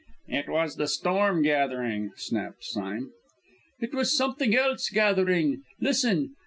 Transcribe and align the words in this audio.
"It 0.29 0.49
was 0.49 0.77
the 0.77 0.87
storm 0.87 1.43
gathering," 1.43 2.09
snapped 2.15 2.63
Sime. 2.63 3.11
"It 3.79 3.93
was 3.93 4.17
something 4.17 4.55
else 4.55 4.89
gathering! 4.89 5.61
Listen! 5.79 6.31